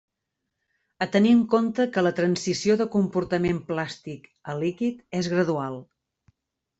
[1.05, 5.79] A tenir en compte que la transició de comportament plàstic a líquid és gradual.